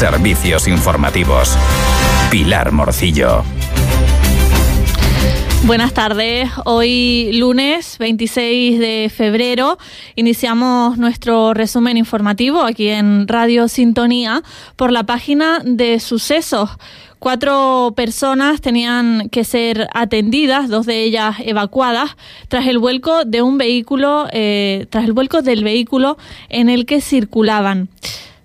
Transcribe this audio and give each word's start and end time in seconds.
Servicios 0.00 0.66
informativos. 0.66 1.58
Pilar 2.30 2.72
Morcillo. 2.72 3.44
Buenas 5.64 5.92
tardes. 5.92 6.48
Hoy 6.64 7.32
lunes 7.34 7.98
26 7.98 8.78
de 8.78 9.12
febrero 9.14 9.76
iniciamos 10.16 10.96
nuestro 10.96 11.52
resumen 11.52 11.98
informativo 11.98 12.62
aquí 12.62 12.88
en 12.88 13.28
Radio 13.28 13.68
Sintonía 13.68 14.42
por 14.74 14.90
la 14.90 15.04
página 15.04 15.60
de 15.66 16.00
sucesos. 16.00 16.70
Cuatro 17.18 17.92
personas 17.94 18.62
tenían 18.62 19.28
que 19.28 19.44
ser 19.44 19.86
atendidas, 19.92 20.70
dos 20.70 20.86
de 20.86 21.02
ellas 21.02 21.36
evacuadas, 21.44 22.16
tras 22.48 22.66
el 22.66 22.78
vuelco 22.78 23.26
de 23.26 23.42
un 23.42 23.58
vehículo, 23.58 24.28
eh, 24.32 24.86
tras 24.88 25.04
el 25.04 25.12
vuelco 25.12 25.42
del 25.42 25.62
vehículo 25.62 26.16
en 26.48 26.70
el 26.70 26.86
que 26.86 27.02
circulaban. 27.02 27.90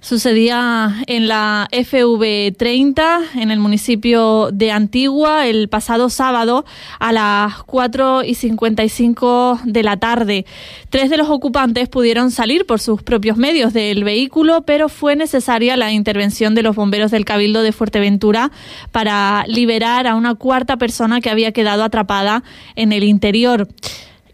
Sucedía 0.05 0.97
en 1.07 1.27
la 1.27 1.67
FV30 1.71 3.21
en 3.41 3.49
el 3.49 3.57
municipio 3.57 4.49
de 4.53 4.71
Antigua 4.71 5.47
el 5.47 5.67
pasado 5.67 6.11
sábado 6.11 6.63
a 6.99 7.11
las 7.11 7.63
4 7.63 8.23
y 8.23 8.35
55 8.35 9.61
de 9.63 9.81
la 9.81 9.97
tarde. 9.97 10.45
Tres 10.91 11.09
de 11.09 11.17
los 11.17 11.31
ocupantes 11.31 11.89
pudieron 11.89 12.29
salir 12.29 12.67
por 12.67 12.79
sus 12.79 13.01
propios 13.01 13.37
medios 13.37 13.73
del 13.73 14.03
vehículo, 14.03 14.61
pero 14.61 14.89
fue 14.89 15.15
necesaria 15.15 15.75
la 15.75 15.91
intervención 15.91 16.53
de 16.53 16.61
los 16.61 16.75
bomberos 16.75 17.09
del 17.09 17.25
Cabildo 17.25 17.63
de 17.63 17.71
Fuerteventura 17.71 18.51
para 18.91 19.43
liberar 19.47 20.05
a 20.05 20.13
una 20.13 20.35
cuarta 20.35 20.77
persona 20.77 21.19
que 21.19 21.31
había 21.31 21.51
quedado 21.51 21.83
atrapada 21.83 22.43
en 22.75 22.91
el 22.91 23.03
interior. 23.05 23.67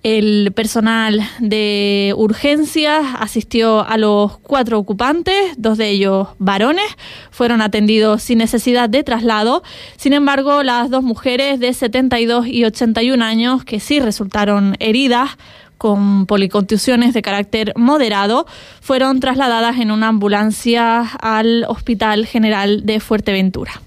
El 0.03 0.51
personal 0.55 1.21
de 1.39 2.15
urgencias 2.17 3.05
asistió 3.19 3.87
a 3.87 3.97
los 3.97 4.39
cuatro 4.39 4.79
ocupantes, 4.79 5.53
dos 5.57 5.77
de 5.77 5.89
ellos 5.89 6.29
varones, 6.39 6.85
fueron 7.29 7.61
atendidos 7.61 8.23
sin 8.23 8.39
necesidad 8.39 8.89
de 8.89 9.03
traslado. 9.03 9.61
Sin 9.97 10.13
embargo, 10.13 10.63
las 10.63 10.89
dos 10.89 11.03
mujeres 11.03 11.59
de 11.59 11.71
72 11.71 12.47
y 12.47 12.65
81 12.65 13.23
años, 13.23 13.63
que 13.63 13.79
sí 13.79 13.99
resultaron 13.99 14.75
heridas, 14.79 15.37
con 15.77 16.27
policontusiones 16.27 17.15
de 17.15 17.23
carácter 17.23 17.73
moderado 17.75 18.45
fueron 18.81 19.19
trasladadas 19.19 19.79
en 19.79 19.89
una 19.89 20.09
ambulancia 20.09 21.01
al 21.01 21.65
Hospital 21.67 22.27
General 22.27 22.85
de 22.85 22.99
Fuerteventura. 22.99 23.81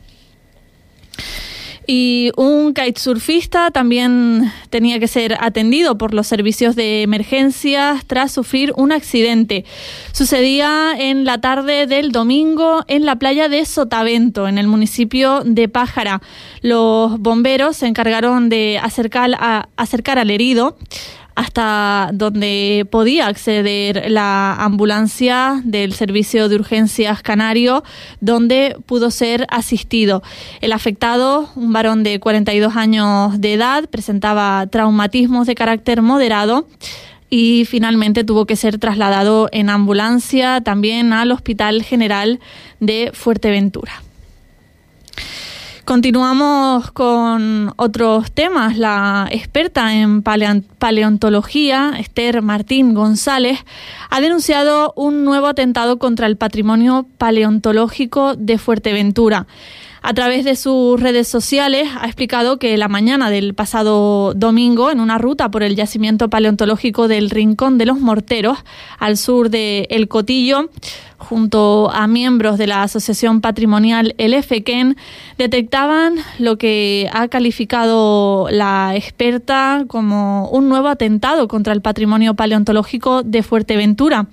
Y 1.87 2.31
un 2.37 2.73
kitesurfista 2.73 3.71
también 3.71 4.51
tenía 4.71 4.99
que 4.99 5.09
ser 5.09 5.37
atendido 5.41 5.99
por 5.99 6.15
los 6.15 6.27
servicios 6.27 6.77
de 6.77 7.03
emergencias 7.03 8.05
tras 8.07 8.33
sufrir 8.33 8.73
un 8.77 8.93
accidente. 8.93 9.65
Sucedía 10.13 10.93
en 10.97 11.25
la 11.25 11.41
tarde 11.41 11.87
del 11.87 12.13
domingo 12.13 12.85
en 12.89 13.05
la 13.05 13.17
playa 13.17 13.49
de 13.49 13.65
Sotavento, 13.67 14.49
en 14.49 14.59
el 14.59 14.67
municipio 14.67 15.43
de 15.45 15.69
Pájara. 15.69 16.23
Los 16.63 17.19
bomberos 17.19 17.77
se 17.77 17.87
encargaron 17.87 18.49
de 18.49 18.79
acercar, 18.83 19.33
a, 19.39 19.69
acercar 19.77 20.19
al 20.19 20.31
herido 20.31 20.77
hasta 21.35 22.11
donde 22.13 22.87
podía 22.91 23.27
acceder 23.27 24.11
la 24.11 24.55
ambulancia 24.55 25.61
del 25.65 25.93
Servicio 25.93 26.49
de 26.49 26.57
Urgencias 26.57 27.23
Canario, 27.23 27.83
donde 28.21 28.77
pudo 28.87 29.11
ser 29.11 29.47
asistido. 29.51 30.23
El 30.61 30.73
afectado, 30.73 31.49
un 31.57 31.73
varón 31.73 32.03
de 32.03 32.21
42 32.21 32.77
años 32.77 33.41
de 33.41 33.55
edad, 33.55 33.89
presentaba 33.89 34.67
traumatismos 34.69 35.47
de 35.47 35.55
carácter 35.55 36.03
moderado 36.03 36.69
y 37.31 37.65
finalmente 37.65 38.23
tuvo 38.23 38.47
que 38.47 38.55
ser 38.55 38.79
trasladado 38.79 39.49
en 39.51 39.69
ambulancia 39.71 40.61
también 40.61 41.13
al 41.13 41.33
Hospital 41.33 41.83
General 41.83 42.39
de 42.79 43.11
Fuerteventura. 43.13 44.03
Continuamos 45.85 46.91
con 46.93 47.75
otros 47.77 48.33
temas. 48.33 48.79
La 48.79 49.29
experta 49.31 49.95
en 49.95 50.23
paleontología, 50.23 51.93
Esther 51.99 52.41
Martín 52.41 52.95
González, 52.95 53.59
ha 54.09 54.23
denunciado 54.23 54.95
un 54.97 55.27
nuevo 55.27 55.47
atentado 55.47 55.99
contra 55.99 56.27
el 56.27 56.39
patrimonio 56.39 57.07
paleontológico 57.19 58.35
de 58.35 58.57
Fuerteventura. 58.57 59.47
A 60.07 60.13
través 60.13 60.45
de 60.45 60.55
sus 60.55 61.01
redes 61.01 61.29
sociales 61.29 61.89
ha 61.99 62.05
explicado 62.05 62.59
que 62.59 62.77
la 62.77 62.89
mañana 62.89 63.31
del 63.31 63.55
pasado 63.55 64.35
domingo, 64.35 64.91
en 64.91 65.01
una 65.01 65.17
ruta 65.17 65.51
por 65.51 65.63
el 65.63 65.77
yacimiento 65.77 66.29
paleontológico 66.29 67.09
del 67.09 67.31
Rincón 67.31 67.79
de 67.79 67.87
los 67.87 68.01
Morteros, 68.01 68.59
al 68.99 69.17
sur 69.17 69.49
de 69.49 69.87
El 69.89 70.09
Cotillo, 70.09 70.69
junto 71.17 71.91
a 71.91 72.07
miembros 72.07 72.59
de 72.59 72.67
la 72.67 72.83
Asociación 72.83 73.41
Patrimonial 73.41 74.15
El 74.19 74.35
detectaban 75.39 76.17
lo 76.39 76.59
que 76.59 77.09
ha 77.11 77.29
calificado 77.29 78.49
la 78.51 78.93
experta 78.95 79.85
como 79.89 80.51
un 80.51 80.69
nuevo 80.69 80.89
atentado 80.89 81.49
contra 81.49 81.73
el 81.73 81.81
patrimonio 81.81 82.35
paleontológico 82.35 83.23
de 83.23 83.43
Fuerteventura. 83.43 84.27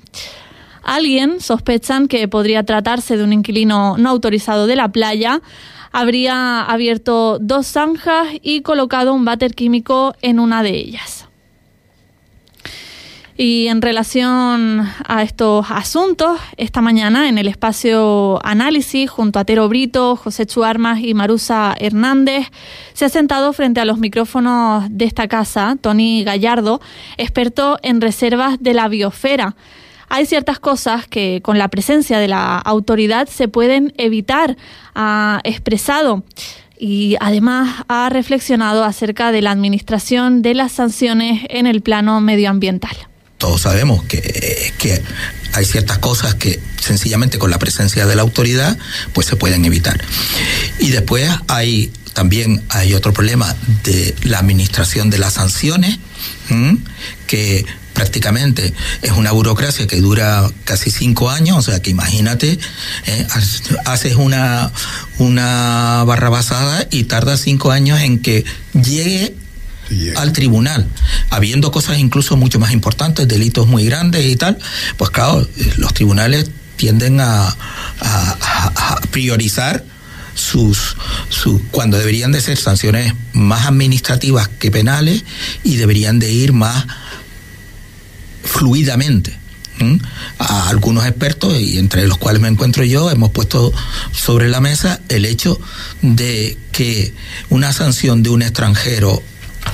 Alguien, 0.83 1.39
sospechan 1.39 2.07
que 2.07 2.27
podría 2.27 2.63
tratarse 2.63 3.17
de 3.17 3.23
un 3.23 3.33
inquilino 3.33 3.97
no 3.97 4.09
autorizado 4.09 4.67
de 4.67 4.75
la 4.75 4.91
playa, 4.91 5.41
habría 5.91 6.61
abierto 6.61 7.37
dos 7.39 7.67
zanjas 7.67 8.27
y 8.41 8.61
colocado 8.61 9.13
un 9.13 9.25
váter 9.25 9.53
químico 9.53 10.15
en 10.21 10.39
una 10.39 10.63
de 10.63 10.71
ellas. 10.71 11.27
Y 13.37 13.69
en 13.69 13.81
relación 13.81 14.87
a 15.07 15.23
estos 15.23 15.65
asuntos, 15.71 16.39
esta 16.57 16.81
mañana 16.81 17.27
en 17.27 17.37
el 17.37 17.47
espacio 17.47 18.39
Análisis, 18.45 19.09
junto 19.09 19.39
a 19.39 19.45
Tero 19.45 19.67
Brito, 19.67 20.15
José 20.15 20.45
Chuarmas 20.45 20.99
y 20.99 21.13
Marusa 21.13 21.73
Hernández, 21.79 22.51
se 22.93 23.05
ha 23.05 23.09
sentado 23.09 23.51
frente 23.53 23.79
a 23.79 23.85
los 23.85 23.97
micrófonos 23.97 24.85
de 24.91 25.05
esta 25.05 25.27
casa 25.27 25.75
Tony 25.81 26.23
Gallardo, 26.23 26.81
experto 27.17 27.79
en 27.81 28.01
reservas 28.01 28.57
de 28.59 28.73
la 28.73 28.87
biosfera 28.89 29.55
hay 30.11 30.25
ciertas 30.25 30.59
cosas 30.59 31.07
que 31.07 31.39
con 31.41 31.57
la 31.57 31.69
presencia 31.69 32.19
de 32.19 32.27
la 32.27 32.57
autoridad 32.57 33.29
se 33.29 33.47
pueden 33.47 33.93
evitar, 33.97 34.57
ha 34.93 35.39
expresado 35.45 36.25
y 36.77 37.15
además 37.21 37.85
ha 37.87 38.09
reflexionado 38.09 38.83
acerca 38.83 39.31
de 39.31 39.41
la 39.41 39.51
administración 39.51 40.41
de 40.41 40.53
las 40.53 40.73
sanciones 40.73 41.45
en 41.49 41.65
el 41.65 41.81
plano 41.81 42.19
medioambiental. 42.19 42.95
Todos 43.37 43.61
sabemos 43.61 44.03
que, 44.03 45.01
hay 45.53 45.65
ciertas 45.65 45.97
cosas 45.97 46.35
que 46.35 46.59
sencillamente 46.79 47.37
con 47.37 47.49
la 47.49 47.59
presencia 47.59 48.05
de 48.05 48.15
la 48.15 48.21
autoridad 48.21 48.77
pues 49.13 49.27
se 49.27 49.35
pueden 49.37 49.63
evitar. 49.63 50.01
Y 50.79 50.89
después 50.91 51.29
hay 51.47 51.91
también 52.13 52.61
hay 52.69 52.93
otro 52.93 53.13
problema 53.13 53.55
de 53.83 54.13
la 54.23 54.39
administración 54.39 55.09
de 55.09 55.17
las 55.17 55.33
sanciones, 55.33 55.99
que 57.27 57.65
prácticamente. 58.01 58.73
Es 59.03 59.11
una 59.11 59.31
burocracia 59.31 59.85
que 59.85 60.01
dura 60.01 60.49
casi 60.63 60.89
cinco 60.89 61.29
años, 61.29 61.55
o 61.55 61.61
sea 61.61 61.83
que 61.83 61.91
imagínate, 61.91 62.57
eh, 63.05 63.27
haces 63.85 64.15
una, 64.15 64.71
una 65.19 66.03
barra 66.03 66.29
basada 66.29 66.87
y 66.89 67.03
tarda 67.03 67.37
cinco 67.37 67.69
años 67.69 67.99
en 68.01 68.17
que 68.17 68.43
llegue 68.73 69.35
al 70.15 70.33
tribunal, 70.33 70.87
habiendo 71.29 71.71
cosas 71.71 71.99
incluso 71.99 72.35
mucho 72.37 72.57
más 72.57 72.71
importantes, 72.71 73.27
delitos 73.27 73.67
muy 73.67 73.85
grandes 73.85 74.25
y 74.25 74.35
tal, 74.35 74.57
pues 74.97 75.11
claro, 75.11 75.47
los 75.77 75.93
tribunales 75.93 76.49
tienden 76.77 77.21
a, 77.21 77.55
priorizar 79.11 79.83
sus, 80.33 80.95
sus, 81.29 81.61
cuando 81.69 81.99
deberían 81.99 82.31
de 82.31 82.41
ser 82.41 82.57
sanciones 82.57 83.13
más 83.33 83.67
administrativas 83.67 84.47
que 84.47 84.71
penales 84.71 85.23
y 85.63 85.75
deberían 85.75 86.17
de 86.17 86.31
ir 86.31 86.51
más 86.51 86.87
fluidamente. 88.43 89.37
A 90.37 90.69
algunos 90.69 91.07
expertos, 91.07 91.59
y 91.59 91.79
entre 91.79 92.07
los 92.07 92.19
cuales 92.19 92.39
me 92.39 92.47
encuentro 92.47 92.83
yo, 92.83 93.09
hemos 93.09 93.31
puesto 93.31 93.73
sobre 94.11 94.47
la 94.47 94.61
mesa 94.61 95.01
el 95.09 95.25
hecho 95.25 95.59
de 96.03 96.55
que 96.71 97.15
una 97.49 97.73
sanción 97.73 98.21
de 98.21 98.29
un 98.29 98.43
extranjero 98.43 99.23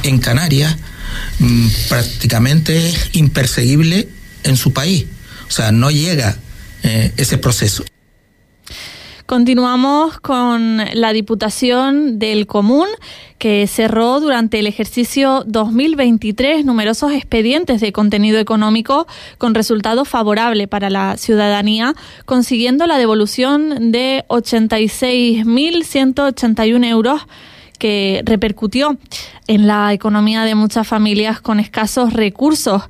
en 0.03 0.19
Canarias 0.19 0.77
prácticamente 1.89 2.87
es 2.87 3.09
imperseguible 3.13 4.07
en 4.43 4.55
su 4.55 4.71
país. 4.71 5.05
O 5.49 5.51
sea, 5.51 5.73
no 5.73 5.91
llega 5.91 6.37
eh, 6.83 7.11
ese 7.17 7.37
proceso. 7.37 7.83
Continuamos 9.27 10.19
con 10.21 10.81
la 10.93 11.11
Diputación 11.11 12.17
del 12.17 12.47
Común, 12.47 12.87
que 13.37 13.67
cerró 13.67 14.21
durante 14.21 14.59
el 14.59 14.67
ejercicio 14.67 15.43
2023 15.45 16.63
numerosos 16.63 17.11
expedientes 17.11 17.81
de 17.81 17.91
contenido 17.91 18.39
económico 18.39 19.05
con 19.37 19.53
resultado 19.53 20.05
favorable 20.05 20.69
para 20.69 20.89
la 20.89 21.17
ciudadanía, 21.17 21.93
consiguiendo 22.23 22.87
la 22.87 22.97
devolución 22.97 23.91
de 23.91 24.23
86.181 24.29 26.85
euros 26.85 27.27
que 27.77 28.21
repercutió 28.23 28.97
en 29.47 29.65
la 29.65 29.91
economía 29.93 30.43
de 30.43 30.53
muchas 30.55 30.85
familias 30.87 31.39
con 31.41 31.59
escasos 31.59 32.13
recursos. 32.13 32.83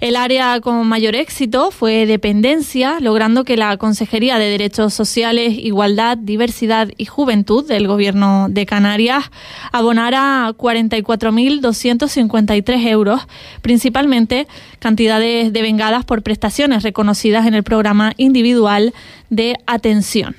El 0.00 0.16
área 0.16 0.60
con 0.60 0.86
mayor 0.86 1.14
éxito 1.16 1.70
fue 1.70 2.06
dependencia, 2.06 2.98
logrando 3.00 3.44
que 3.44 3.56
la 3.56 3.76
Consejería 3.76 4.38
de 4.38 4.48
Derechos 4.48 4.94
Sociales, 4.94 5.52
Igualdad, 5.56 6.16
Diversidad 6.16 6.88
y 6.96 7.04
Juventud 7.06 7.66
del 7.66 7.88
Gobierno 7.88 8.46
de 8.48 8.66
Canarias 8.66 9.24
abonara 9.72 10.52
44.253 10.56 12.86
euros, 12.86 13.22
principalmente 13.60 14.46
cantidades 14.78 15.52
devengadas 15.52 16.04
por 16.04 16.22
prestaciones 16.22 16.84
reconocidas 16.84 17.46
en 17.46 17.54
el 17.54 17.64
programa 17.64 18.12
individual 18.16 18.94
de 19.30 19.56
atención. 19.66 20.36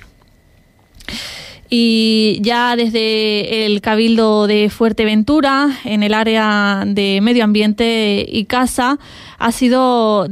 Y 1.68 2.38
ya 2.42 2.76
desde 2.76 3.66
el 3.66 3.80
Cabildo 3.80 4.46
de 4.46 4.70
Fuerteventura, 4.70 5.68
en 5.84 6.02
el 6.02 6.14
área 6.14 6.84
de 6.86 7.20
medio 7.22 7.44
ambiente 7.44 8.24
y 8.28 8.44
casa, 8.44 8.98
ha 9.38 9.52
sido 9.52 10.26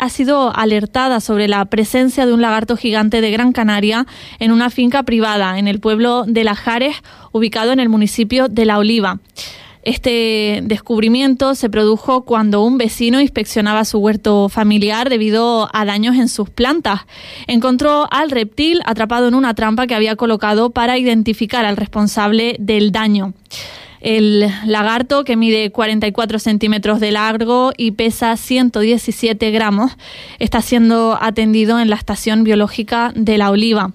ha 0.00 0.08
sido 0.08 0.56
alertada 0.56 1.20
sobre 1.20 1.46
la 1.46 1.66
presencia 1.66 2.24
de 2.24 2.32
un 2.32 2.40
lagarto 2.40 2.76
gigante 2.76 3.20
de 3.20 3.30
Gran 3.30 3.52
Canaria 3.52 4.06
en 4.38 4.50
una 4.50 4.70
finca 4.70 5.02
privada 5.02 5.58
en 5.58 5.68
el 5.68 5.78
pueblo 5.78 6.24
de 6.26 6.42
Lajares, 6.42 6.96
ubicado 7.32 7.72
en 7.72 7.80
el 7.80 7.90
municipio 7.90 8.48
de 8.48 8.64
La 8.64 8.78
Oliva. 8.78 9.20
Este 9.82 10.60
descubrimiento 10.62 11.54
se 11.54 11.70
produjo 11.70 12.24
cuando 12.24 12.62
un 12.62 12.76
vecino 12.76 13.20
inspeccionaba 13.20 13.84
su 13.84 13.98
huerto 13.98 14.48
familiar 14.48 15.08
debido 15.08 15.68
a 15.72 15.84
daños 15.84 16.16
en 16.16 16.28
sus 16.28 16.50
plantas. 16.50 17.02
Encontró 17.46 18.06
al 18.10 18.30
reptil 18.30 18.82
atrapado 18.84 19.28
en 19.28 19.34
una 19.34 19.54
trampa 19.54 19.86
que 19.86 19.94
había 19.94 20.16
colocado 20.16 20.70
para 20.70 20.98
identificar 20.98 21.64
al 21.64 21.78
responsable 21.78 22.56
del 22.58 22.92
daño. 22.92 23.32
El 24.00 24.50
lagarto, 24.64 25.24
que 25.24 25.36
mide 25.36 25.70
44 25.70 26.38
centímetros 26.38 27.00
de 27.00 27.10
largo 27.10 27.72
y 27.76 27.90
pesa 27.92 28.36
117 28.36 29.50
gramos, 29.50 29.92
está 30.38 30.62
siendo 30.62 31.18
atendido 31.20 31.78
en 31.78 31.90
la 31.90 31.96
estación 31.96 32.42
biológica 32.42 33.12
de 33.14 33.36
la 33.36 33.50
Oliva. 33.50 33.92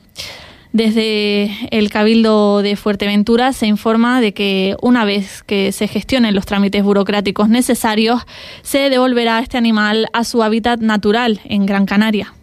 Desde 0.75 1.49
el 1.71 1.89
Cabildo 1.89 2.61
de 2.61 2.75
Fuerteventura 2.75 3.53
se 3.53 3.65
informa 3.65 4.19
de 4.19 4.33
que 4.33 4.75
una 4.81 5.05
vez 5.05 5.41
que 5.41 5.71
se 5.71 5.87
gestionen 5.87 6.35
los 6.35 6.45
trámites 6.45 6.83
burocráticos 6.83 7.47
necesarios, 7.47 8.23
se 8.61 8.89
devolverá 8.89 9.39
este 9.39 9.57
animal 9.57 10.07
a 10.11 10.25
su 10.25 10.43
hábitat 10.43 10.81
natural 10.81 11.39
en 11.45 11.65
Gran 11.65 11.85
Canaria. 11.85 12.34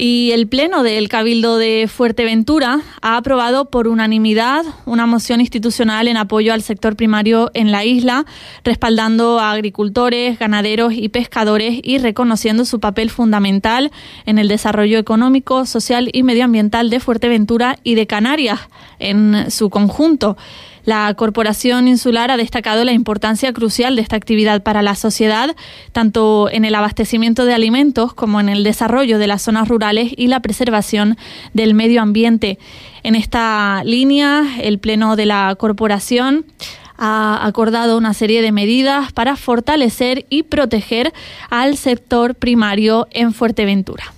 Y 0.00 0.30
el 0.30 0.46
Pleno 0.46 0.84
del 0.84 1.08
Cabildo 1.08 1.58
de 1.58 1.88
Fuerteventura 1.88 2.82
ha 3.02 3.16
aprobado 3.16 3.64
por 3.64 3.88
unanimidad 3.88 4.64
una 4.86 5.06
moción 5.06 5.40
institucional 5.40 6.06
en 6.06 6.16
apoyo 6.16 6.52
al 6.52 6.62
sector 6.62 6.94
primario 6.94 7.50
en 7.52 7.72
la 7.72 7.84
isla, 7.84 8.24
respaldando 8.62 9.40
a 9.40 9.50
agricultores, 9.50 10.38
ganaderos 10.38 10.92
y 10.92 11.08
pescadores 11.08 11.80
y 11.82 11.98
reconociendo 11.98 12.64
su 12.64 12.78
papel 12.78 13.10
fundamental 13.10 13.90
en 14.24 14.38
el 14.38 14.46
desarrollo 14.46 14.98
económico, 14.98 15.66
social 15.66 16.10
y 16.12 16.22
medioambiental 16.22 16.90
de 16.90 17.00
Fuerteventura 17.00 17.76
y 17.82 17.96
de 17.96 18.06
Canarias 18.06 18.60
en 19.00 19.50
su 19.50 19.68
conjunto. 19.68 20.36
La 20.88 21.12
Corporación 21.12 21.86
Insular 21.86 22.30
ha 22.30 22.38
destacado 22.38 22.82
la 22.82 22.92
importancia 22.92 23.52
crucial 23.52 23.94
de 23.94 24.00
esta 24.00 24.16
actividad 24.16 24.62
para 24.62 24.80
la 24.80 24.94
sociedad, 24.94 25.54
tanto 25.92 26.48
en 26.50 26.64
el 26.64 26.74
abastecimiento 26.74 27.44
de 27.44 27.52
alimentos 27.52 28.14
como 28.14 28.40
en 28.40 28.48
el 28.48 28.64
desarrollo 28.64 29.18
de 29.18 29.26
las 29.26 29.42
zonas 29.42 29.68
rurales 29.68 30.14
y 30.16 30.28
la 30.28 30.40
preservación 30.40 31.18
del 31.52 31.74
medio 31.74 32.00
ambiente. 32.00 32.58
En 33.02 33.16
esta 33.16 33.82
línea, 33.84 34.46
el 34.62 34.78
Pleno 34.78 35.14
de 35.14 35.26
la 35.26 35.54
Corporación 35.58 36.46
ha 36.96 37.46
acordado 37.46 37.98
una 37.98 38.14
serie 38.14 38.40
de 38.40 38.50
medidas 38.50 39.12
para 39.12 39.36
fortalecer 39.36 40.24
y 40.30 40.44
proteger 40.44 41.12
al 41.50 41.76
sector 41.76 42.34
primario 42.34 43.08
en 43.10 43.34
Fuerteventura. 43.34 44.14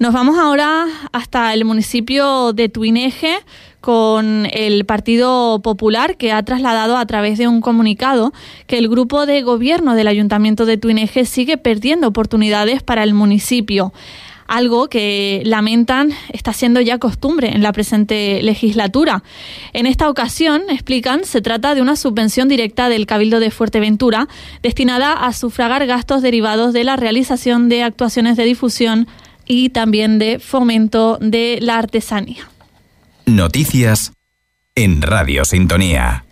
Nos 0.00 0.12
vamos 0.12 0.38
ahora 0.38 0.86
hasta 1.10 1.52
el 1.54 1.64
municipio 1.64 2.52
de 2.52 2.68
Tuineje 2.68 3.36
con 3.88 4.46
el 4.52 4.84
Partido 4.84 5.62
Popular, 5.62 6.18
que 6.18 6.30
ha 6.30 6.42
trasladado 6.42 6.98
a 6.98 7.06
través 7.06 7.38
de 7.38 7.48
un 7.48 7.62
comunicado 7.62 8.34
que 8.66 8.76
el 8.76 8.86
grupo 8.86 9.24
de 9.24 9.40
gobierno 9.40 9.94
del 9.94 10.08
Ayuntamiento 10.08 10.66
de 10.66 10.76
Tuineje 10.76 11.24
sigue 11.24 11.56
perdiendo 11.56 12.06
oportunidades 12.06 12.82
para 12.82 13.02
el 13.02 13.14
municipio 13.14 13.94
algo 14.46 14.88
que 14.88 15.40
lamentan 15.46 16.10
está 16.34 16.52
siendo 16.52 16.82
ya 16.82 16.98
costumbre 16.98 17.48
en 17.54 17.62
la 17.62 17.72
presente 17.72 18.42
legislatura. 18.42 19.22
En 19.72 19.86
esta 19.86 20.10
ocasión, 20.10 20.64
explican, 20.68 21.24
se 21.24 21.40
trata 21.40 21.74
de 21.74 21.80
una 21.80 21.96
subvención 21.96 22.46
directa 22.46 22.90
del 22.90 23.06
Cabildo 23.06 23.40
de 23.40 23.50
Fuerteventura 23.50 24.28
destinada 24.62 25.14
a 25.14 25.32
sufragar 25.32 25.86
gastos 25.86 26.20
derivados 26.20 26.74
de 26.74 26.84
la 26.84 26.96
realización 26.96 27.70
de 27.70 27.84
actuaciones 27.84 28.36
de 28.36 28.44
difusión 28.44 29.08
y 29.46 29.70
también 29.70 30.18
de 30.18 30.40
fomento 30.40 31.16
de 31.22 31.58
la 31.62 31.78
artesanía. 31.78 32.50
Noticias 33.28 34.12
en 34.74 35.02
Radio 35.02 35.44
Sintonía. 35.44 36.24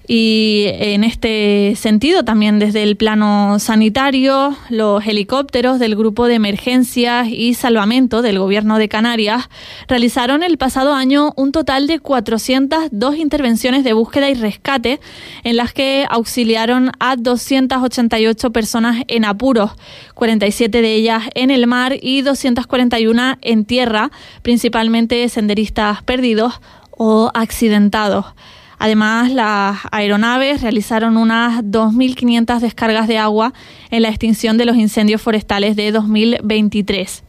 Y 0.08 0.64
en 0.66 1.04
este 1.04 1.74
sentido, 1.76 2.24
también 2.24 2.58
desde 2.58 2.82
el 2.82 2.96
plano 2.96 3.60
sanitario, 3.60 4.56
los 4.68 5.06
helicópteros 5.06 5.78
del 5.78 5.94
Grupo 5.94 6.26
de 6.26 6.34
Emergencias 6.34 7.28
y 7.28 7.54
Salvamento 7.54 8.20
del 8.20 8.40
Gobierno 8.40 8.78
de 8.78 8.88
Canarias 8.88 9.48
realizaron 9.86 10.42
el 10.42 10.58
pasado 10.58 10.92
año 10.92 11.32
un 11.36 11.52
total 11.52 11.86
de 11.86 12.00
402 12.00 13.16
intervenciones 13.16 13.84
de 13.84 13.92
búsqueda 13.92 14.28
y 14.28 14.34
rescate 14.34 14.98
en 15.44 15.56
las 15.56 15.72
que 15.72 16.04
auxiliaron 16.10 16.90
a 16.98 17.14
288 17.14 18.50
personas 18.50 19.04
en 19.06 19.24
apuros, 19.24 19.70
47 20.14 20.82
de 20.82 20.94
ellas 20.94 21.24
en 21.34 21.50
el 21.50 21.68
mar 21.68 21.94
y 22.02 22.22
241 22.22 23.38
en 23.40 23.64
tierra, 23.64 24.10
principalmente 24.42 25.28
senderistas 25.28 26.02
perdidos 26.02 26.60
o 26.90 27.30
accidentados. 27.34 28.26
Además, 28.82 29.30
las 29.30 29.78
aeronaves 29.92 30.60
realizaron 30.60 31.16
unas 31.16 31.62
2.500 31.62 32.58
descargas 32.58 33.06
de 33.06 33.16
agua 33.16 33.54
en 33.92 34.02
la 34.02 34.08
extinción 34.08 34.58
de 34.58 34.64
los 34.64 34.74
incendios 34.74 35.22
forestales 35.22 35.76
de 35.76 35.92
2023. 35.92 37.22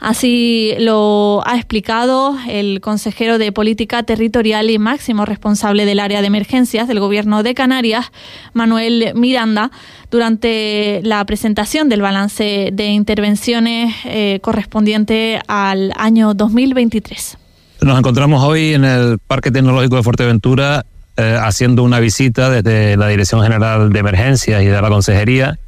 Así 0.00 0.72
lo 0.78 1.42
ha 1.44 1.56
explicado 1.56 2.34
el 2.48 2.80
consejero 2.80 3.36
de 3.36 3.52
Política 3.52 4.04
Territorial 4.04 4.70
y 4.70 4.78
máximo 4.78 5.26
responsable 5.26 5.84
del 5.84 6.00
área 6.00 6.22
de 6.22 6.28
emergencias 6.28 6.88
del 6.88 7.00
Gobierno 7.00 7.42
de 7.42 7.52
Canarias, 7.52 8.10
Manuel 8.54 9.12
Miranda, 9.14 9.70
durante 10.10 11.02
la 11.02 11.22
presentación 11.26 11.90
del 11.90 12.00
balance 12.00 12.70
de 12.72 12.86
intervenciones 12.86 13.94
eh, 14.06 14.38
correspondiente 14.40 15.40
al 15.46 15.92
año 15.94 16.32
2023. 16.32 17.36
Nos 17.80 17.98
encontramos 17.98 18.42
hoy 18.42 18.74
en 18.74 18.84
el 18.84 19.18
Parque 19.18 19.50
Tecnológico 19.50 19.96
de 19.96 20.02
Fuerteventura 20.02 20.86
eh, 21.16 21.38
haciendo 21.40 21.82
una 21.82 22.00
visita 22.00 22.50
desde 22.50 22.96
la 22.96 23.08
Dirección 23.08 23.42
General 23.42 23.92
de 23.92 23.98
Emergencias 23.98 24.62
y 24.62 24.66
de 24.66 24.80
la 24.80 24.88
Consejería 24.88 25.58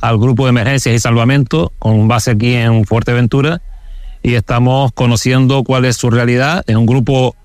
al 0.00 0.18
Grupo 0.18 0.44
de 0.44 0.50
Emergencias 0.50 0.94
y 0.94 0.98
Salvamento 0.98 1.72
con 1.78 2.08
base 2.08 2.32
aquí 2.32 2.54
en 2.54 2.84
Fuerteventura 2.84 3.60
y 4.22 4.34
estamos 4.34 4.92
conociendo 4.92 5.62
cuál 5.62 5.84
es 5.84 5.96
su 5.96 6.10
realidad. 6.10 6.64
Es 6.66 6.76
un 6.76 6.86
grupo 6.86 7.36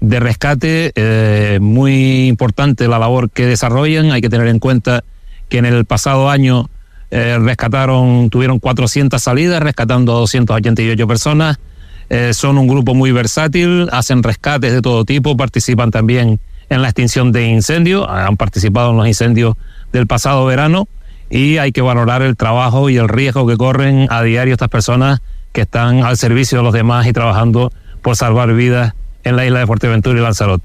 de 0.00 0.20
rescate 0.20 0.92
eh, 0.94 1.58
muy 1.60 2.28
importante 2.28 2.88
la 2.88 2.98
labor 2.98 3.30
que 3.30 3.46
desarrollan. 3.46 4.10
Hay 4.10 4.20
que 4.20 4.30
tener 4.30 4.48
en 4.48 4.58
cuenta 4.58 5.04
que 5.48 5.58
en 5.58 5.66
el 5.66 5.84
pasado 5.84 6.30
año 6.30 6.70
eh, 7.10 7.38
rescataron, 7.40 8.30
tuvieron 8.30 8.58
400 8.58 9.22
salidas, 9.22 9.62
rescatando 9.62 10.12
a 10.12 10.20
288 10.20 11.06
personas. 11.06 11.58
Eh, 12.08 12.34
son 12.34 12.58
un 12.58 12.68
grupo 12.68 12.94
muy 12.94 13.12
versátil, 13.12 13.88
hacen 13.92 14.22
rescates 14.22 14.72
de 14.72 14.80
todo 14.80 15.04
tipo, 15.04 15.36
participan 15.36 15.90
también 15.90 16.40
en 16.68 16.82
la 16.82 16.88
extinción 16.88 17.32
de 17.32 17.46
incendios, 17.46 18.06
han 18.08 18.36
participado 18.36 18.90
en 18.90 18.96
los 18.96 19.06
incendios 19.06 19.56
del 19.92 20.06
pasado 20.06 20.44
verano 20.46 20.88
y 21.30 21.58
hay 21.58 21.72
que 21.72 21.82
valorar 21.82 22.22
el 22.22 22.36
trabajo 22.36 22.90
y 22.90 22.96
el 22.96 23.08
riesgo 23.08 23.46
que 23.46 23.56
corren 23.56 24.06
a 24.10 24.22
diario 24.22 24.54
estas 24.54 24.68
personas 24.68 25.20
que 25.52 25.62
están 25.62 26.04
al 26.04 26.16
servicio 26.16 26.58
de 26.58 26.64
los 26.64 26.72
demás 26.72 27.06
y 27.06 27.12
trabajando 27.12 27.72
por 28.02 28.16
salvar 28.16 28.52
vidas 28.52 28.94
en 29.24 29.36
la 29.36 29.44
isla 29.44 29.60
de 29.60 29.66
Fuerteventura 29.66 30.18
y 30.18 30.22
Lanzarote. 30.22 30.64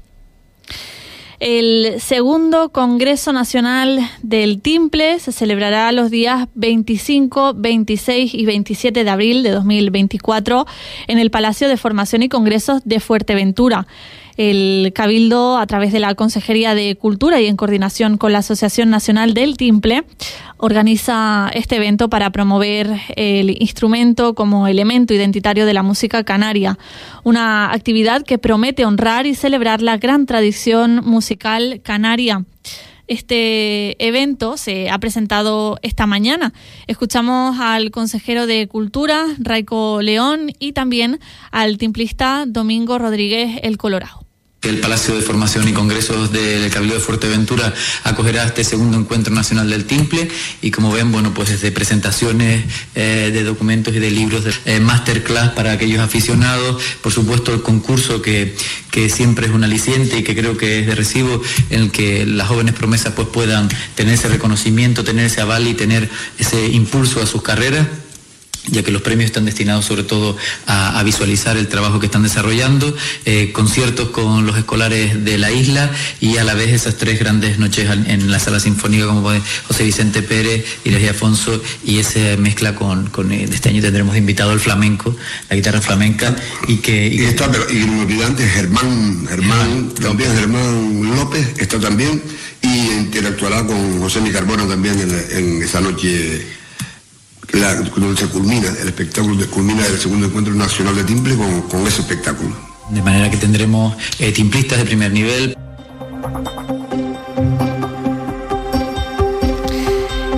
El 1.44 2.00
segundo 2.00 2.68
Congreso 2.68 3.32
Nacional 3.32 3.98
del 4.22 4.60
Timple 4.60 5.18
se 5.18 5.32
celebrará 5.32 5.90
los 5.90 6.08
días 6.08 6.46
25, 6.54 7.54
26 7.54 8.32
y 8.32 8.46
27 8.46 9.02
de 9.02 9.10
abril 9.10 9.42
de 9.42 9.50
2024 9.50 10.66
en 11.08 11.18
el 11.18 11.32
Palacio 11.32 11.68
de 11.68 11.76
Formación 11.76 12.22
y 12.22 12.28
Congresos 12.28 12.82
de 12.84 13.00
Fuerteventura. 13.00 13.88
El 14.36 14.92
Cabildo, 14.94 15.58
a 15.58 15.66
través 15.66 15.92
de 15.92 16.00
la 16.00 16.14
Consejería 16.14 16.74
de 16.74 16.96
Cultura 16.96 17.40
y 17.40 17.46
en 17.46 17.56
coordinación 17.56 18.16
con 18.16 18.32
la 18.32 18.38
Asociación 18.38 18.90
Nacional 18.90 19.34
del 19.34 19.56
Timple, 19.56 20.04
organiza 20.56 21.50
este 21.54 21.76
evento 21.76 22.08
para 22.08 22.30
promover 22.30 22.88
el 23.16 23.50
instrumento 23.60 24.34
como 24.34 24.66
elemento 24.68 25.12
identitario 25.12 25.66
de 25.66 25.74
la 25.74 25.82
música 25.82 26.24
canaria, 26.24 26.78
una 27.24 27.72
actividad 27.72 28.22
que 28.22 28.38
promete 28.38 28.84
honrar 28.84 29.26
y 29.26 29.34
celebrar 29.34 29.82
la 29.82 29.96
gran 29.96 30.26
tradición 30.26 31.02
musical 31.04 31.80
canaria. 31.82 32.44
Este 33.12 34.02
evento 34.02 34.56
se 34.56 34.88
ha 34.88 34.98
presentado 34.98 35.78
esta 35.82 36.06
mañana. 36.06 36.54
Escuchamos 36.86 37.60
al 37.60 37.90
consejero 37.90 38.46
de 38.46 38.66
Cultura, 38.68 39.26
Raico 39.38 40.00
León, 40.00 40.52
y 40.58 40.72
también 40.72 41.20
al 41.50 41.76
timplista 41.76 42.44
Domingo 42.46 42.96
Rodríguez 42.96 43.60
El 43.64 43.76
Colorado. 43.76 44.31
El 44.62 44.78
Palacio 44.78 45.16
de 45.16 45.22
Formación 45.22 45.66
y 45.66 45.72
Congresos 45.72 46.30
del 46.30 46.70
Cabildo 46.70 46.94
de 46.94 47.00
Fuerteventura 47.00 47.74
acogerá 48.04 48.44
este 48.44 48.62
segundo 48.62 48.96
encuentro 48.96 49.34
nacional 49.34 49.68
del 49.68 49.86
Timple 49.86 50.28
y 50.60 50.70
como 50.70 50.92
ven, 50.92 51.10
bueno, 51.10 51.34
pues 51.34 51.48
desde 51.48 51.72
presentaciones 51.72 52.64
eh, 52.94 53.30
de 53.32 53.42
documentos 53.42 53.92
y 53.92 53.98
de 53.98 54.12
libros, 54.12 54.44
de, 54.44 54.54
eh, 54.66 54.78
masterclass 54.78 55.50
para 55.50 55.72
aquellos 55.72 55.98
aficionados, 55.98 56.80
por 57.00 57.10
supuesto 57.12 57.52
el 57.52 57.62
concurso 57.62 58.22
que, 58.22 58.54
que 58.92 59.10
siempre 59.10 59.46
es 59.46 59.52
un 59.52 59.64
aliciente 59.64 60.18
y 60.18 60.22
que 60.22 60.36
creo 60.36 60.56
que 60.56 60.78
es 60.78 60.86
de 60.86 60.94
recibo 60.94 61.42
en 61.70 61.82
el 61.82 61.90
que 61.90 62.24
las 62.24 62.46
jóvenes 62.46 62.74
promesas 62.74 63.14
pues 63.14 63.26
puedan 63.28 63.68
tener 63.96 64.14
ese 64.14 64.28
reconocimiento, 64.28 65.02
tener 65.02 65.26
ese 65.26 65.40
aval 65.40 65.66
y 65.66 65.74
tener 65.74 66.08
ese 66.38 66.68
impulso 66.68 67.20
a 67.20 67.26
sus 67.26 67.42
carreras 67.42 67.88
ya 68.68 68.82
que 68.82 68.92
los 68.92 69.02
premios 69.02 69.26
están 69.26 69.44
destinados 69.44 69.84
sobre 69.84 70.04
todo 70.04 70.36
a, 70.66 71.02
visualizar 71.02 71.56
el 71.56 71.66
trabajo 71.66 71.98
que 71.98 72.06
están 72.06 72.22
desarrollando, 72.22 72.94
eh, 73.24 73.50
conciertos 73.52 74.10
con 74.10 74.46
los 74.46 74.56
escolares 74.56 75.24
de 75.24 75.36
la 75.36 75.50
isla 75.50 75.90
y 76.20 76.36
a 76.36 76.44
la 76.44 76.54
vez 76.54 76.70
esas 76.70 76.96
tres 76.96 77.18
grandes 77.18 77.58
noches 77.58 77.90
en 77.90 78.30
la 78.30 78.38
sala 78.38 78.60
sinfónica 78.60 79.06
como 79.06 79.30
José 79.66 79.82
Vicente 79.82 80.22
Pérez, 80.22 80.64
y 80.84 81.06
Afonso 81.08 81.60
y 81.84 81.98
esa 81.98 82.36
mezcla 82.38 82.76
con, 82.76 83.08
con 83.08 83.32
eh, 83.32 83.48
este 83.50 83.70
año 83.70 83.82
tendremos 83.82 84.16
invitado 84.16 84.52
el 84.52 84.60
flamenco, 84.60 85.16
la 85.50 85.56
guitarra 85.56 85.80
flamenca 85.80 86.36
y 86.68 86.76
que... 86.76 87.08
Y, 87.08 87.24
está, 87.24 87.50
y 87.70 87.78
no 87.78 88.02
olvidante 88.02 88.46
Germán, 88.46 89.26
Germán, 89.28 89.92
también 90.00 90.32
Germán 90.36 91.16
López 91.16 91.48
está 91.58 91.80
también 91.80 92.22
y 92.62 92.92
interactuará 92.92 93.66
con 93.66 93.98
José 94.00 94.20
Mi 94.20 94.30
Carbona 94.30 94.68
también 94.68 95.00
en, 95.00 95.36
en 95.36 95.62
esa 95.62 95.80
noche 95.80 96.61
cuando 97.52 98.16
se 98.16 98.26
culmina, 98.28 98.68
el 98.80 98.88
espectáculo 98.88 99.46
culmina 99.50 99.86
el 99.86 99.98
segundo 99.98 100.26
encuentro 100.26 100.54
nacional 100.54 100.96
de 100.96 101.04
timple 101.04 101.36
con, 101.36 101.86
ese 101.86 102.00
espectáculo. 102.00 102.56
De 102.90 103.02
manera 103.02 103.30
que 103.30 103.36
tendremos 103.36 103.94
eh, 104.18 104.32
timplistas 104.32 104.78
de 104.78 104.84
primer 104.84 105.12
nivel. 105.12 105.56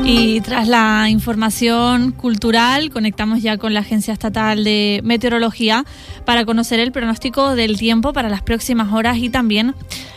Y 0.04 0.40
tras 0.42 0.68
la 0.68 1.08
información 1.08 2.12
cultural, 2.12 2.90
conectamos 2.90 3.42
ya 3.42 3.56
con 3.58 3.72
la 3.72 3.80
Agencia 3.80 4.12
Estatal 4.12 4.62
de 4.62 5.00
Meteorología 5.02 5.84
para 6.26 6.44
conocer 6.44 6.78
el 6.78 6.92
pronóstico 6.92 7.54
del 7.54 7.78
tiempo 7.78 8.12
para 8.12 8.28
las 8.28 8.42
próximas 8.42 8.92
horas 8.92 9.16
y 9.18 9.30
también 9.30 9.74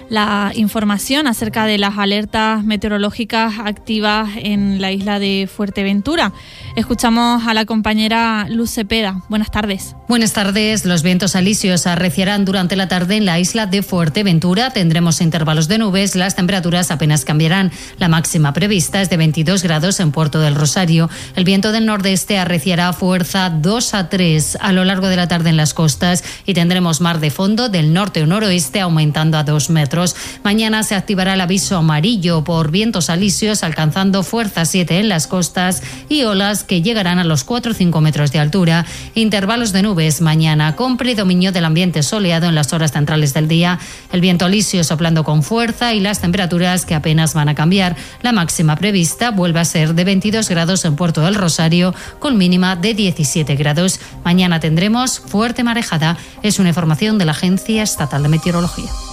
la 0.10 0.52
información 0.56 1.28
acerca 1.28 1.66
de 1.66 1.78
las 1.78 1.98
alertas 1.98 2.64
meteorológicas 2.64 3.56
activas 3.64 4.30
en 4.38 4.82
la 4.82 4.92
isla 4.92 5.20
de 5.20 5.50
Fuerteventura. 5.54 6.34
Escuchamos 6.76 7.46
a 7.48 7.54
la 7.54 7.66
compañera 7.66 8.48
Luz 8.50 8.72
Cepeda. 8.72 9.24
Buenas 9.30 9.52
tardes. 9.52 9.96
Buenas 10.08 10.34
tardes. 10.34 10.86
Los 10.86 11.04
vientos 11.04 11.36
alisios 11.36 11.88
arreciarán 11.88 12.46
durante 12.46 12.76
la 12.76 12.88
tarde 12.88 13.18
en 13.18 13.26
la 13.26 13.40
isla 13.40 13.66
de 13.66 13.84
Fuerteventura. 13.84 14.70
Tendremos 14.70 15.20
intervalos 15.22 15.68
de 15.68 15.80
nubes. 15.80 16.16
Las 16.16 16.36
temperaturas 16.36 16.92
apenas 16.92 17.26
cambiarán. 17.26 17.72
La 17.98 18.08
máxima 18.08 18.54
prevista 18.54 19.02
es 19.02 19.10
de 19.10 19.18
22 19.18 19.64
grados 19.64 20.00
en 20.00 20.12
Puerto 20.12 20.40
del 20.40 20.56
Rosario. 20.56 21.10
El 21.36 21.44
viento 21.44 21.72
del 21.72 21.86
nordeste 21.86 22.38
arreciará 22.38 22.94
fuerza 22.94 23.50
2 23.50 23.94
a 23.94 24.10
3 24.10 24.58
a 24.62 24.72
lo 24.72 24.86
largo 24.86 25.08
de 25.08 25.16
la 25.16 25.28
tarde 25.28 25.50
en 25.50 25.58
las 25.58 25.74
costas 25.74 26.24
y 26.46 26.54
tendremos 26.54 27.02
mar 27.02 27.20
de 27.20 27.32
fondo 27.32 27.70
del 27.70 27.92
norte 27.92 28.24
o 28.24 28.28
noroeste 28.28 28.80
aumentando 28.80 29.38
a 29.38 29.44
2 29.44 29.70
metros. 29.72 29.97
Mañana 30.44 30.84
se 30.84 30.96
activará 30.96 31.34
el 31.34 31.42
aviso 31.42 31.78
amarillo 31.78 32.44
por 32.44 32.72
vientos 32.72 33.10
alisios 33.10 33.64
alcanzando 33.64 34.24
fuerza 34.24 34.66
7 34.66 35.00
en 35.00 35.10
las 35.10 35.28
costas 35.28 35.82
y 36.10 36.24
olas 36.24 36.64
que 36.64 36.82
llegarán 36.82 37.20
a 37.20 37.24
los 37.24 37.44
4 37.44 37.72
o 37.72 37.76
5 37.76 38.02
metros 38.02 38.32
de 38.32 38.40
altura. 38.40 38.86
Intervalos 39.16 39.72
de 39.72 39.82
nubes 39.82 40.22
mañana 40.22 40.76
con 40.76 40.98
predominio 40.98 41.52
del 41.52 41.66
ambiente 41.66 42.04
soleado 42.04 42.48
en 42.48 42.56
las 42.56 42.74
horas 42.74 42.92
centrales 42.92 43.34
del 43.34 43.48
día. 43.48 43.80
El 44.12 44.22
viento 44.22 44.46
alisio 44.46 44.84
soplando 44.84 45.24
con 45.24 45.44
fuerza 45.44 45.94
y 45.94 46.00
las 46.00 46.22
temperaturas 46.22 46.86
que 46.86 46.96
apenas 46.96 47.34
van 47.34 47.50
a 47.50 47.56
cambiar. 47.56 47.96
La 48.22 48.32
máxima 48.32 48.76
prevista 48.76 49.32
vuelve 49.32 49.60
a 49.60 49.66
ser 49.66 49.96
de 49.96 50.04
22 50.04 50.50
grados 50.50 50.86
en 50.86 50.96
Puerto 50.96 51.22
del 51.22 51.36
Rosario 51.36 51.94
con 52.20 52.38
mínima 52.38 52.76
de 52.76 52.94
17 52.94 53.56
grados. 53.56 54.00
Mañana 54.24 54.60
tendremos 54.60 55.20
fuerte 55.20 55.64
marejada. 55.64 56.18
Es 56.44 56.60
una 56.60 56.70
información 56.70 57.18
de 57.18 57.26
la 57.26 57.32
Agencia 57.32 57.84
Estatal 57.84 58.24
de 58.24 58.30
Meteorología. 58.30 59.07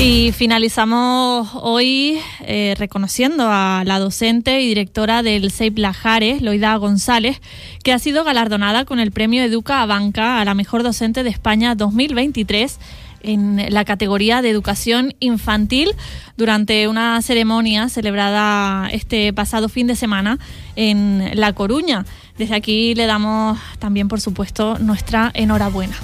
Y 0.00 0.30
finalizamos 0.30 1.50
hoy 1.54 2.20
eh, 2.42 2.76
reconociendo 2.78 3.48
a 3.50 3.82
la 3.84 3.98
docente 3.98 4.60
y 4.60 4.68
directora 4.68 5.24
del 5.24 5.50
CEIP 5.50 5.78
Lajares, 5.78 6.40
Loida 6.40 6.76
González, 6.76 7.40
que 7.82 7.92
ha 7.92 7.98
sido 7.98 8.22
galardonada 8.22 8.84
con 8.84 9.00
el 9.00 9.10
premio 9.10 9.42
Educa 9.42 9.82
a 9.82 9.86
Banca 9.86 10.40
a 10.40 10.44
la 10.44 10.54
mejor 10.54 10.84
docente 10.84 11.24
de 11.24 11.30
España 11.30 11.74
2023 11.74 12.78
en 13.22 13.66
la 13.70 13.84
categoría 13.84 14.40
de 14.40 14.50
educación 14.50 15.16
infantil 15.18 15.90
durante 16.36 16.86
una 16.86 17.20
ceremonia 17.20 17.88
celebrada 17.88 18.88
este 18.92 19.32
pasado 19.32 19.68
fin 19.68 19.88
de 19.88 19.96
semana 19.96 20.38
en 20.76 21.28
La 21.34 21.52
Coruña. 21.54 22.06
Desde 22.38 22.54
aquí 22.54 22.94
le 22.94 23.06
damos 23.06 23.58
también, 23.80 24.06
por 24.06 24.20
supuesto, 24.20 24.78
nuestra 24.78 25.32
enhorabuena. 25.34 25.96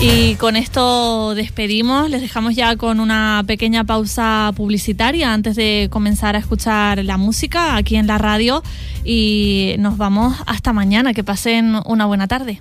Y 0.00 0.36
con 0.36 0.54
esto 0.54 1.34
despedimos, 1.34 2.08
les 2.08 2.20
dejamos 2.20 2.54
ya 2.54 2.76
con 2.76 3.00
una 3.00 3.42
pequeña 3.48 3.82
pausa 3.82 4.52
publicitaria 4.54 5.34
antes 5.34 5.56
de 5.56 5.88
comenzar 5.90 6.36
a 6.36 6.38
escuchar 6.38 7.04
la 7.04 7.16
música 7.16 7.74
aquí 7.74 7.96
en 7.96 8.06
la 8.06 8.16
radio. 8.16 8.62
Y 9.04 9.74
nos 9.80 9.96
vamos 9.96 10.36
hasta 10.46 10.72
mañana, 10.72 11.14
que 11.14 11.24
pasen 11.24 11.80
una 11.84 12.06
buena 12.06 12.28
tarde. 12.28 12.56